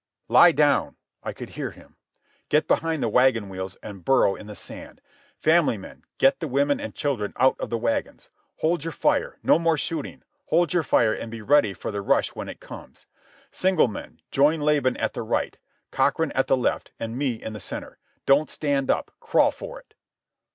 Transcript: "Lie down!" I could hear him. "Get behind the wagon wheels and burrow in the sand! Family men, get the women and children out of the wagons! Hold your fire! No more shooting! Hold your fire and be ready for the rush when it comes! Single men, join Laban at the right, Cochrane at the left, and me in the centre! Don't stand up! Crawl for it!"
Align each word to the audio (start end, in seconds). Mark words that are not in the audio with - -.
"Lie 0.29 0.51
down!" 0.51 0.95
I 1.21 1.31
could 1.31 1.49
hear 1.51 1.69
him. 1.69 1.95
"Get 2.49 2.67
behind 2.67 3.03
the 3.03 3.07
wagon 3.07 3.49
wheels 3.49 3.75
and 3.83 4.03
burrow 4.03 4.33
in 4.33 4.47
the 4.47 4.55
sand! 4.55 4.99
Family 5.37 5.77
men, 5.77 6.05
get 6.17 6.39
the 6.39 6.47
women 6.47 6.79
and 6.79 6.95
children 6.95 7.33
out 7.37 7.55
of 7.59 7.69
the 7.69 7.77
wagons! 7.77 8.31
Hold 8.61 8.83
your 8.83 8.93
fire! 8.93 9.37
No 9.43 9.59
more 9.59 9.77
shooting! 9.77 10.23
Hold 10.47 10.73
your 10.73 10.81
fire 10.81 11.13
and 11.13 11.29
be 11.29 11.43
ready 11.43 11.75
for 11.75 11.91
the 11.91 12.01
rush 12.01 12.29
when 12.29 12.49
it 12.49 12.59
comes! 12.59 13.05
Single 13.51 13.89
men, 13.89 14.19
join 14.31 14.59
Laban 14.61 14.97
at 14.97 15.13
the 15.13 15.21
right, 15.21 15.59
Cochrane 15.91 16.31
at 16.31 16.47
the 16.47 16.57
left, 16.57 16.93
and 16.99 17.15
me 17.15 17.35
in 17.39 17.53
the 17.53 17.59
centre! 17.59 17.99
Don't 18.25 18.49
stand 18.49 18.89
up! 18.89 19.11
Crawl 19.19 19.51
for 19.51 19.79
it!" 19.79 19.93